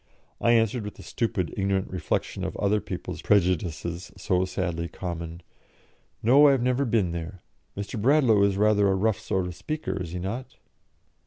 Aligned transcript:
I 0.41 0.53
answered, 0.53 0.83
with 0.83 0.95
the 0.95 1.03
stupid, 1.03 1.53
ignorant 1.55 1.87
reflection 1.91 2.43
of 2.43 2.57
other 2.57 2.81
people's 2.81 3.21
prejudices 3.21 4.11
so 4.17 4.45
sadly 4.45 4.87
common, 4.87 5.41
"No, 6.23 6.47
I 6.47 6.53
have 6.53 6.63
never 6.63 6.85
been 6.85 7.11
there. 7.11 7.43
Mr. 7.77 8.01
Bradlaugh 8.01 8.41
is 8.41 8.57
rather 8.57 8.87
a 8.87 8.95
rough 8.95 9.19
sort 9.19 9.45
of 9.45 9.53
speaker, 9.53 10.01
is 10.01 10.09
he 10.13 10.17
not?" 10.17 10.55